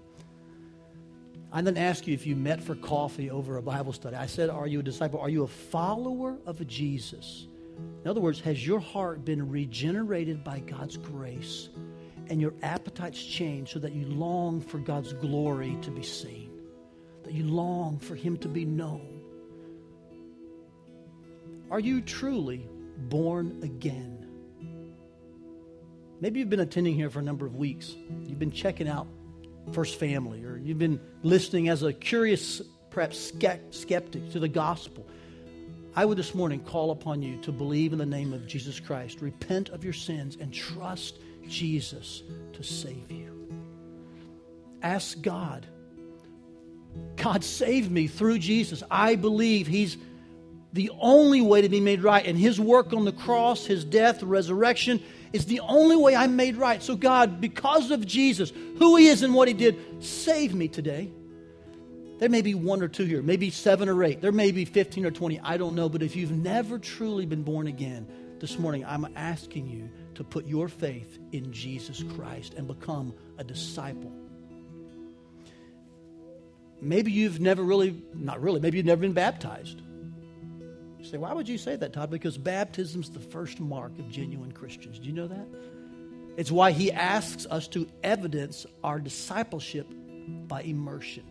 [1.51, 4.15] I didn't ask you if you met for coffee over a Bible study.
[4.15, 5.19] I said, are you a disciple?
[5.19, 7.47] Are you a follower of Jesus?
[8.03, 11.69] In other words, has your heart been regenerated by God's grace?
[12.29, 16.51] and your appetites changed so that you long for God's glory to be seen,
[17.23, 19.18] that you long for Him to be known.
[21.71, 24.15] Are you truly born again?
[26.19, 27.95] Maybe you've been attending here for a number of weeks.
[28.25, 29.07] You've been checking out
[29.71, 33.31] First Family, or you've been listening as a curious, perhaps
[33.71, 35.05] skeptic to the gospel.
[35.95, 39.21] I would this morning call upon you to believe in the name of Jesus Christ,
[39.21, 43.47] repent of your sins, and trust Jesus to save you.
[44.81, 45.67] Ask God.
[47.15, 48.83] God, save me through Jesus.
[48.89, 49.97] I believe He's
[50.73, 52.25] the only way to be made right.
[52.25, 55.01] And His work on the cross, His death, resurrection,
[55.33, 56.81] is the only way I'm made right.
[56.81, 61.11] So, God, because of Jesus, who He is and what He did, save me today.
[62.19, 64.21] There may be one or two here, maybe seven or eight.
[64.21, 65.39] There may be 15 or 20.
[65.39, 65.87] I don't know.
[65.87, 68.07] But if you've never truly been born again,
[68.39, 73.43] this morning I'm asking you to put your faith in Jesus Christ and become a
[73.43, 74.11] disciple.
[76.81, 79.81] Maybe you've never really, not really, maybe you've never been baptized.
[80.99, 82.09] You say, why would you say that, Todd?
[82.11, 84.99] Because baptism's the first mark of genuine Christians.
[84.99, 85.47] Do you know that?
[86.37, 89.87] It's why he asks us to evidence our discipleship
[90.47, 91.23] by immersion.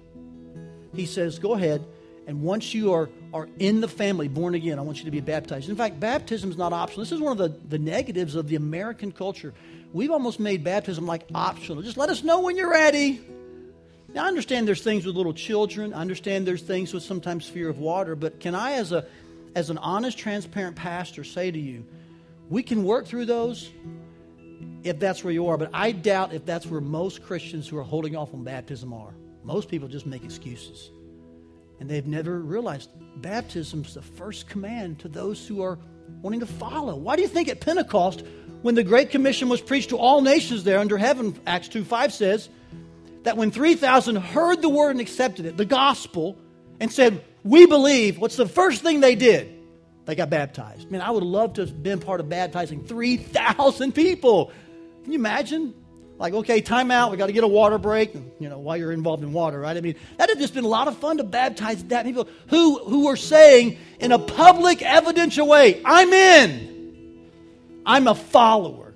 [0.95, 1.85] He says, go ahead
[2.29, 5.21] and once you are, are in the family, born again, I want you to be
[5.21, 5.71] baptized.
[5.71, 7.03] In fact, baptism is not optional.
[7.03, 9.55] This is one of the, the negatives of the American culture.
[9.95, 11.83] We've almost made baptism like optional.
[11.83, 13.19] Just let us know when you're ready.
[14.13, 15.95] Now, I understand there's things with little children.
[15.95, 18.15] I understand there's things with sometimes fear of water.
[18.15, 19.07] But can I, as, a,
[19.59, 21.85] as an honest, transparent pastor, say to you,
[22.49, 23.69] we can work through those
[24.85, 25.59] if that's where you are.
[25.59, 29.13] But I doubt if that's where most Christians who are holding off on baptism are.
[29.43, 30.93] Most people just make excuses.
[31.81, 35.77] And they've never realized baptism is the first command to those who are
[36.23, 36.95] wanting to follow.
[36.95, 38.23] Why do you think at Pentecost,
[38.63, 42.13] when the Great Commission was preached to all nations there under heaven, Acts 2 5
[42.13, 42.49] says,
[43.25, 46.39] that when 3,000 heard the word and accepted it, the gospel,
[46.79, 49.55] and said, We believe, what's the first thing they did?
[50.05, 50.91] They got baptized.
[50.91, 54.53] Man, I would love to have been part of baptizing 3,000 people.
[55.05, 55.75] Can you imagine?
[56.19, 57.11] like, okay, time out.
[57.11, 58.15] We got to get a water break.
[58.41, 59.77] You know, while you're involved in water, right?
[59.77, 62.79] I mean, that has just been a lot of fun to baptize that people who
[62.81, 67.31] who were saying in a public, evidential way, "I'm in.
[67.87, 68.95] I'm a follower."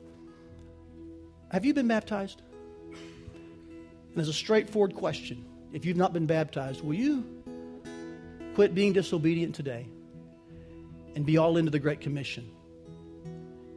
[1.50, 2.42] Have you been baptized?
[2.90, 5.44] And it's a straightforward question.
[5.72, 7.24] If you've not been baptized, will you
[8.54, 9.86] quit being disobedient today
[11.14, 12.50] and be all into the Great Commission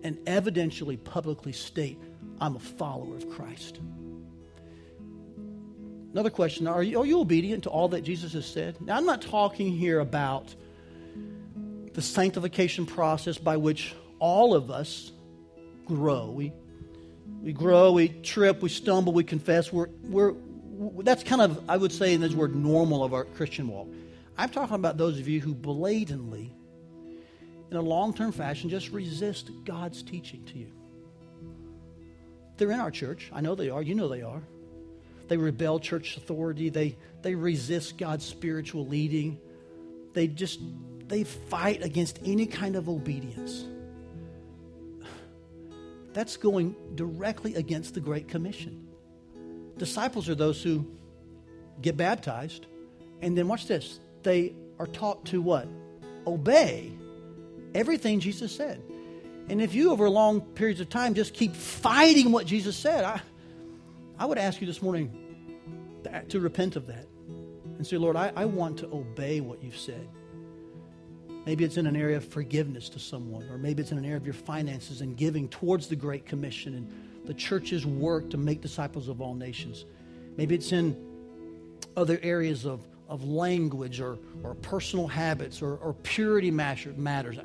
[0.04, 2.00] and evidentially, publicly state,
[2.40, 3.80] I'm a follower of Christ.
[6.14, 8.80] Another question are you, are you obedient to all that Jesus has said?
[8.80, 10.54] Now, I'm not talking here about
[11.94, 15.12] the sanctification process by which all of us
[15.86, 16.30] grow.
[16.30, 16.54] We,
[17.42, 19.74] we grow, we trip, we stumble, we confess.
[19.74, 20.34] We're, we're,
[21.04, 23.88] that's kind of, I would say, in this word, normal of our Christian walk.
[24.38, 26.54] I'm talking about those of you who blatantly
[27.72, 30.72] in a long term fashion, just resist God's teaching to you.
[32.58, 33.30] They're in our church.
[33.34, 33.82] I know they are.
[33.82, 34.42] You know they are.
[35.28, 36.70] They rebel church authority.
[36.70, 39.40] They, they resist God's spiritual leading.
[40.14, 40.60] They just,
[41.08, 43.66] they fight against any kind of obedience.
[46.14, 48.88] That's going directly against the Great Commission.
[49.78, 50.88] Disciples are those who
[51.82, 52.68] get baptized,
[53.22, 54.00] and then watch this.
[54.26, 55.68] They are taught to what?
[56.28, 56.92] Obey
[57.76, 58.82] everything Jesus said.
[59.48, 63.22] And if you, over long periods of time, just keep fighting what Jesus said, I,
[64.18, 65.12] I would ask you this morning
[66.30, 67.06] to repent of that
[67.78, 70.08] and say, Lord, I, I want to obey what you've said.
[71.46, 74.18] Maybe it's in an area of forgiveness to someone, or maybe it's in an area
[74.18, 78.62] of your finances and giving towards the Great Commission and the church's work to make
[78.62, 79.86] disciples of all nations.
[80.38, 80.98] Maybe it's in
[81.96, 87.38] other areas of, of language or, or personal habits or, or purity matters.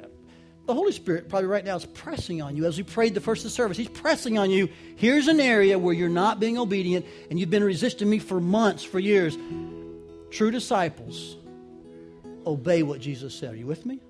[0.67, 3.41] The Holy Spirit probably right now is pressing on you as we prayed the first
[3.41, 3.77] of the service.
[3.77, 4.69] He's pressing on you.
[4.97, 8.85] Here's an area where you're not being obedient and you've been resisting me for months,
[8.85, 9.37] for years.
[10.31, 11.37] True disciples
[12.47, 13.55] obey what Jesus said.
[13.55, 14.01] Are you with me?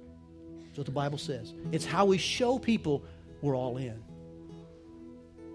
[0.67, 1.53] That's what the Bible says.
[1.73, 3.03] It's how we show people
[3.43, 4.03] we're all in.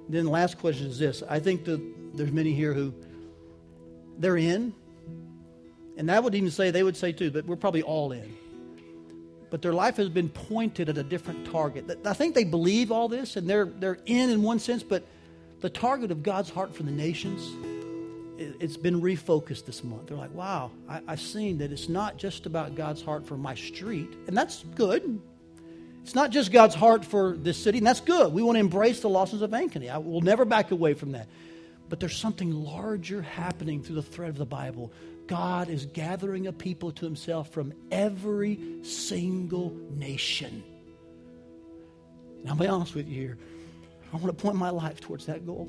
[0.09, 1.23] Then the last question is this.
[1.27, 1.81] I think that
[2.15, 2.93] there's many here who
[4.17, 4.73] they're in,
[5.97, 8.35] and that would even say they would say too, but we're probably all in
[9.55, 11.89] but their life has been pointed at a different target.
[12.05, 15.05] I think they believe all this and they're, they're in in one sense, but
[15.61, 17.55] the target of God's heart for the nations,
[18.37, 20.07] it's been refocused this month.
[20.07, 23.55] They're like, wow, I, I've seen that it's not just about God's heart for my
[23.55, 25.21] street, and that's good.
[26.03, 28.33] It's not just God's heart for this city, and that's good.
[28.33, 29.89] We want to embrace the losses of Ankeny.
[29.89, 31.27] I will never back away from that.
[31.87, 34.91] But there's something larger happening through the thread of the Bible
[35.27, 40.63] God is gathering a people to himself from every single nation.
[42.43, 43.37] Now, I'll be honest with you here.
[44.13, 45.67] I want to point my life towards that goal.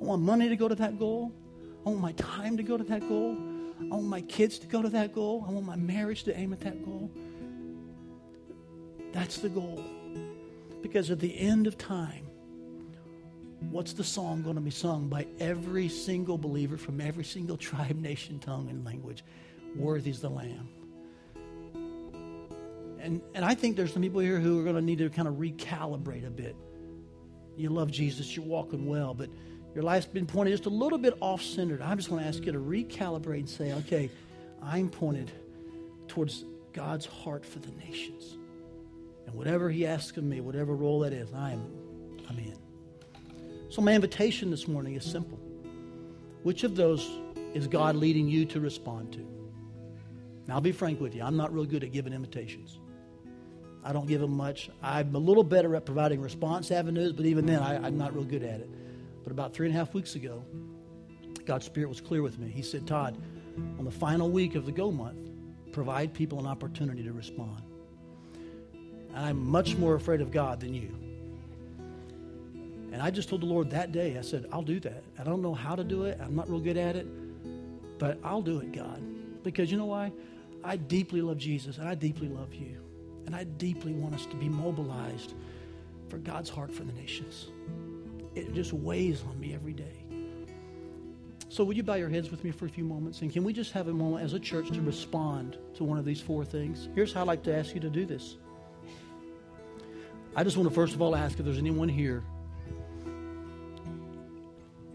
[0.00, 1.32] I want money to go to that goal.
[1.86, 3.36] I want my time to go to that goal.
[3.80, 5.44] I want my kids to go to that goal.
[5.48, 7.10] I want my marriage to aim at that goal.
[9.12, 9.82] That's the goal.
[10.82, 12.23] Because at the end of time,
[13.70, 17.96] what's the song going to be sung by every single believer from every single tribe,
[17.96, 19.24] nation, tongue, and language?
[19.76, 20.68] Worthy is the Lamb.
[23.00, 25.28] And, and I think there's some people here who are going to need to kind
[25.28, 26.56] of recalibrate a bit.
[27.56, 29.28] You love Jesus, you're walking well, but
[29.74, 31.82] your life's been pointed just a little bit off centered.
[31.82, 34.10] I just want to ask you to recalibrate and say, okay,
[34.62, 35.30] I'm pointed
[36.08, 38.36] towards God's heart for the nations.
[39.26, 41.64] And whatever He asks of me, whatever role that is, I am,
[42.28, 42.63] I'm in.
[43.74, 45.36] So, my invitation this morning is simple.
[46.44, 47.10] Which of those
[47.54, 49.26] is God leading you to respond to?
[50.46, 51.24] Now, I'll be frank with you.
[51.24, 52.78] I'm not real good at giving invitations.
[53.82, 54.70] I don't give them much.
[54.80, 58.22] I'm a little better at providing response avenues, but even then, I, am not real
[58.22, 58.70] good at it.
[59.24, 60.44] But about three and a half weeks ago,
[61.44, 62.52] God's Spirit was clear with me.
[62.52, 63.20] He said, Todd,
[63.80, 65.30] on the final week of the Go Month,
[65.72, 67.64] provide people an opportunity to respond.
[69.16, 70.94] And I'm much more afraid of God than you.
[72.94, 75.02] And I just told the Lord that day, I said, I'll do that.
[75.18, 76.16] I don't know how to do it.
[76.22, 77.08] I'm not real good at it,
[77.98, 79.02] but I'll do it, God.
[79.42, 80.12] Because you know why?
[80.62, 82.76] I deeply love Jesus and I deeply love you.
[83.26, 85.34] And I deeply want us to be mobilized
[86.08, 87.48] for God's heart for the nations.
[88.36, 90.04] It just weighs on me every day.
[91.48, 93.22] So, would you bow your heads with me for a few moments?
[93.22, 96.04] And can we just have a moment as a church to respond to one of
[96.04, 96.88] these four things?
[96.94, 98.36] Here's how I'd like to ask you to do this.
[100.36, 102.22] I just want to first of all ask if there's anyone here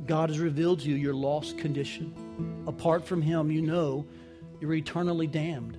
[0.10, 2.64] God has revealed to you your lost condition.
[2.66, 4.08] Apart from Him, you know
[4.60, 5.78] you're eternally damned.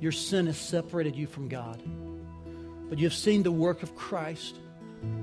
[0.00, 1.82] Your sin has separated you from God.
[2.88, 4.60] But you've seen the work of Christ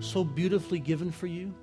[0.02, 1.56] so beautifully given for you.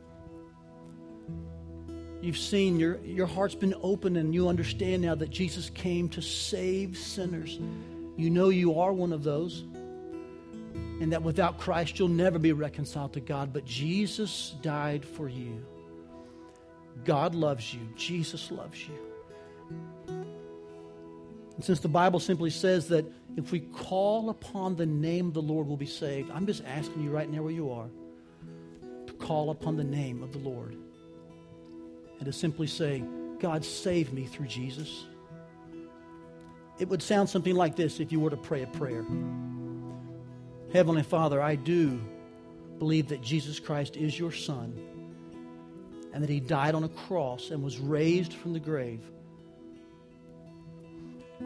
[2.22, 6.22] You've seen your, your heart's been open and you understand now that Jesus came to
[6.22, 7.58] save sinners.
[8.16, 9.60] You know you are one of those.
[11.02, 13.52] And that without Christ, you'll never be reconciled to God.
[13.52, 15.66] But Jesus died for you.
[17.04, 17.80] God loves you.
[17.96, 18.94] Jesus loves you.
[20.08, 23.04] And since the Bible simply says that
[23.36, 26.30] if we call upon the name of the Lord, we'll be saved.
[26.30, 27.88] I'm just asking you right now where you are
[29.06, 30.76] to call upon the name of the Lord
[32.18, 33.02] and to simply say,
[33.38, 35.04] God, save me through Jesus.
[36.78, 39.04] It would sound something like this if you were to pray a prayer
[40.72, 42.00] Heavenly Father, I do
[42.78, 44.78] believe that Jesus Christ is your Son
[46.12, 49.00] and that He died on a cross and was raised from the grave.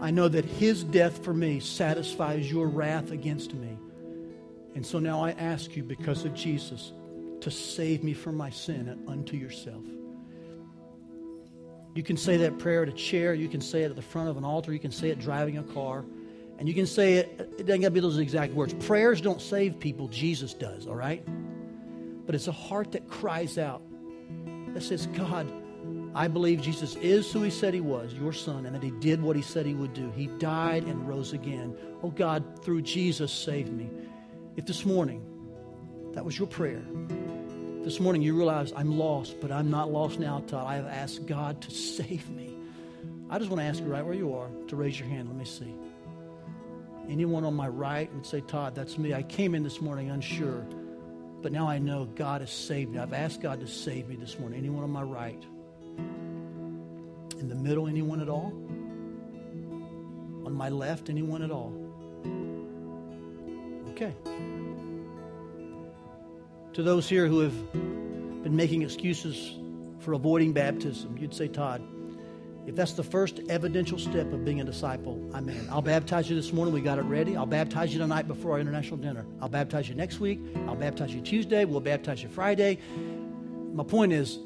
[0.00, 3.76] I know that His death for me satisfies your wrath against me.
[4.74, 6.92] And so now I ask you, because of Jesus,
[7.40, 9.84] to save me from my sin and unto yourself.
[11.94, 13.34] You can say that prayer at a chair.
[13.34, 14.72] You can say it at the front of an altar.
[14.72, 16.04] You can say it driving a car.
[16.58, 18.74] And you can say it, it doesn't got to be those exact words.
[18.86, 21.24] Prayers don't save people, Jesus does, all right?
[22.26, 23.82] But it's a heart that cries out,
[24.74, 25.50] that says, God,
[26.14, 29.22] I believe Jesus is who he said he was, your son, and that he did
[29.22, 30.10] what he said he would do.
[30.12, 31.76] He died and rose again.
[32.02, 33.88] Oh God, through Jesus, save me.
[34.56, 35.22] If this morning
[36.12, 36.82] that was your prayer,
[37.82, 40.66] this morning you realize I'm lost, but I'm not lost now, Todd.
[40.66, 42.54] I have asked God to save me.
[43.28, 45.28] I just want to ask you right where you are to raise your hand.
[45.28, 45.74] Let me see.
[47.08, 49.12] Anyone on my right would say, Todd, that's me.
[49.12, 50.64] I came in this morning unsure,
[51.44, 52.98] but now I know God has saved me.
[52.98, 54.58] I've asked God to save me this morning.
[54.58, 55.40] Anyone on my right?
[57.38, 58.52] In the middle, anyone at all?
[60.46, 61.72] On my left, anyone at all?
[63.90, 64.12] Okay
[66.74, 69.56] to those here who have been making excuses
[70.00, 71.80] for avoiding baptism, you'd say, Todd,
[72.66, 75.68] if that's the first evidential step of being a disciple, I'm in.
[75.68, 76.72] I'll baptize you this morning.
[76.72, 77.36] We got it ready.
[77.36, 79.26] I'll baptize you tonight before our international dinner.
[79.40, 80.40] I'll baptize you next week.
[80.66, 81.66] I'll baptize you Tuesday.
[81.66, 82.78] We'll baptize you Friday.
[83.74, 84.38] My point is,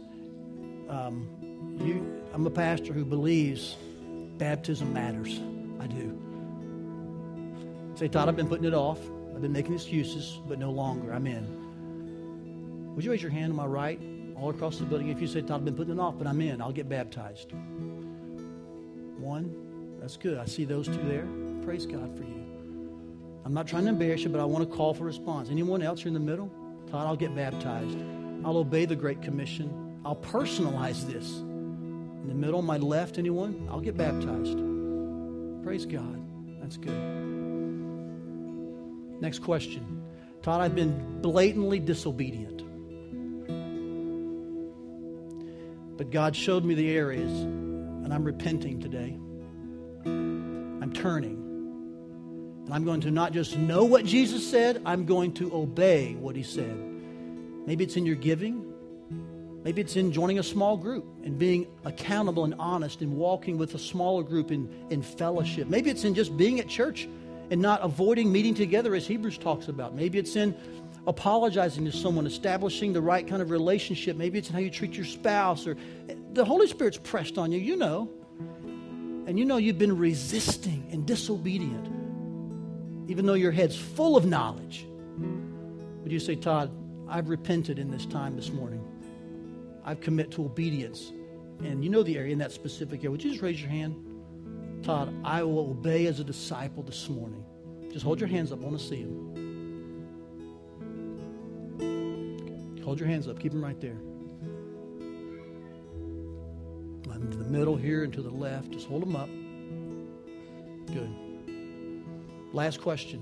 [0.89, 1.29] um,
[1.81, 3.77] you, I'm a pastor who believes
[4.37, 5.41] baptism matters.
[5.79, 6.19] I do.
[7.95, 8.99] Say, Todd, I've been putting it off.
[9.35, 11.13] I've been making excuses, but no longer.
[11.13, 12.95] I'm in.
[12.97, 14.01] Would you raise your hand on my right,
[14.37, 15.09] all across the building?
[15.09, 17.53] If you say, Todd, I've been putting it off, but I'm in, I'll get baptized.
[19.19, 20.39] One, that's good.
[20.39, 21.27] I see those two there.
[21.65, 22.39] Praise God for you.
[23.45, 25.51] I'm not trying to embarrass you, but I want to call for response.
[25.51, 26.51] Anyone else here in the middle?
[26.91, 27.99] Todd, I'll get baptized.
[28.45, 30.01] I'll obey the Great Commission.
[30.05, 31.39] I'll personalize this.
[31.39, 33.69] In the middle, my left, anyone?
[33.71, 34.59] I'll get baptized.
[35.65, 36.25] Praise God.
[36.61, 37.29] That's good.
[39.21, 40.03] Next question.
[40.43, 42.63] Todd, I've been blatantly disobedient.
[45.97, 47.33] But God showed me the areas,
[48.09, 49.19] and I'm repenting today.
[50.07, 51.37] I'm turning.
[52.65, 56.35] And I'm going to not just know what Jesus said, I'm going to obey what
[56.35, 56.75] he said.
[57.67, 58.65] Maybe it's in your giving.
[59.63, 63.75] Maybe it's in joining a small group and being accountable and honest and walking with
[63.75, 65.69] a smaller group in, in fellowship.
[65.69, 67.07] Maybe it's in just being at church
[67.51, 69.95] and not avoiding meeting together as Hebrews talks about.
[69.95, 70.57] Maybe it's in
[71.07, 74.17] apologizing to someone, establishing the right kind of relationship.
[74.17, 75.77] Maybe it's in how you treat your spouse, or
[76.39, 78.09] the Holy Spirit's pressed on you, you know.
[79.27, 81.87] And you know you've been resisting and disobedient,
[83.11, 84.87] even though your head's full of knowledge.
[86.03, 86.71] Would you say, Todd,
[87.09, 88.83] I've repented in this time this morning?
[89.85, 91.13] I've committed to obedience.
[91.61, 93.11] And you know the area in that specific area.
[93.11, 93.97] Would you just raise your hand?
[94.83, 97.45] Todd, I will obey as a disciple this morning.
[97.93, 98.61] Just hold your hands up.
[98.63, 99.35] I want to see them.
[102.85, 103.41] Hold your hands up.
[103.41, 103.99] Keep them right there.
[107.31, 108.71] To the middle here and to the left.
[108.71, 109.29] Just hold them up.
[110.87, 111.11] Good.
[112.55, 113.19] Last question.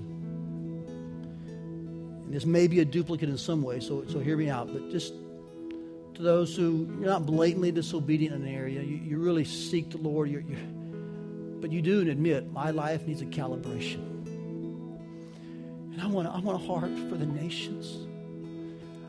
[2.25, 4.71] And this may be a duplicate in some way, so, so hear me out.
[4.71, 5.13] But just
[6.13, 9.97] to those who you're not blatantly disobedient in an area, you, you really seek the
[9.97, 10.59] Lord, you're, you're,
[11.59, 14.25] but you do admit my life needs a calibration.
[15.91, 18.07] And I want, I want a heart for the nations.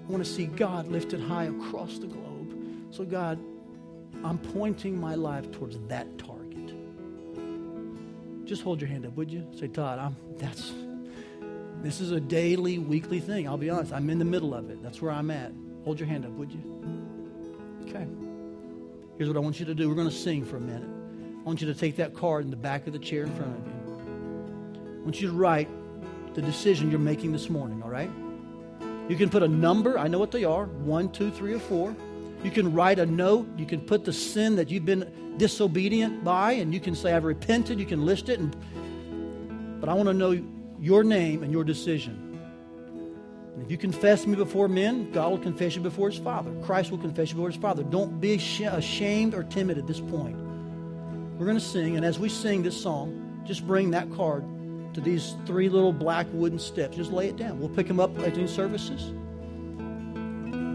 [0.08, 2.54] I want to see God lifted high across the globe.
[2.90, 3.38] So, God,
[4.24, 6.74] I'm pointing my life towards that target.
[8.44, 9.46] Just hold your hand up, would you?
[9.58, 10.72] Say, Todd, I'm that's
[11.82, 13.46] this is a daily, weekly thing.
[13.46, 14.82] I'll be honest, I'm in the middle of it.
[14.82, 15.52] That's where I'm at.
[15.84, 16.60] Hold your hand up, would you?
[17.82, 18.06] Okay.
[19.16, 19.88] Here's what I want you to do.
[19.88, 20.88] We're going to sing for a minute.
[21.38, 23.56] I want you to take that card in the back of the chair in front
[23.56, 25.00] of you.
[25.00, 25.68] I want you to write
[26.34, 28.10] the decision you're making this morning, all right?
[29.08, 31.96] You can put a number, I know what they are one, two, three, or four.
[32.42, 33.48] You can write a note.
[33.56, 37.24] You can put the sin that you've been disobedient by, and you can say, I've
[37.24, 37.80] repented.
[37.80, 38.38] You can list it.
[38.38, 38.56] And,
[39.80, 40.40] but I want to know
[40.80, 42.24] your name and your decision.
[43.54, 46.52] And if you confess me before men, God will confess you before his Father.
[46.62, 47.82] Christ will confess you before his Father.
[47.82, 50.36] Don't be ashamed or timid at this point.
[51.38, 54.44] We're going to sing, and as we sing this song, just bring that card
[54.94, 56.96] to these three little black wooden steps.
[56.96, 57.58] Just lay it down.
[57.58, 59.12] We'll pick them up at these services.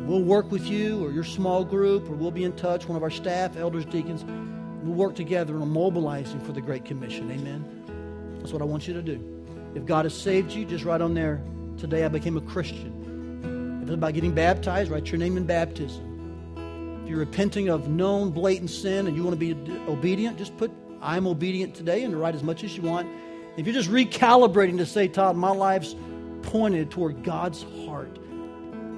[0.05, 3.03] We'll work with you or your small group, or we'll be in touch, one of
[3.03, 4.23] our staff, elders, deacons.
[4.83, 7.31] We'll work together on mobilizing for the Great Commission.
[7.31, 8.35] Amen.
[8.39, 9.45] That's what I want you to do.
[9.75, 11.41] If God has saved you, just write on there,
[11.77, 13.79] today I became a Christian.
[13.81, 17.01] If it's about getting baptized, write your name in baptism.
[17.03, 19.53] If you're repenting of known blatant sin and you want to be
[19.87, 23.09] obedient, just put I'm obedient today and write as much as you want.
[23.57, 25.95] If you're just recalibrating to say, Todd, my life's
[26.43, 28.17] pointed toward God's heart,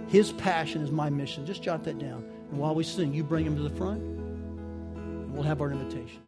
[0.07, 2.23] His passion is my mission, just jot that down.
[2.51, 6.21] And while we sing, you bring Him to the front, and we'll have our invitation.